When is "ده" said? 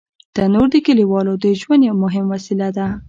2.77-2.85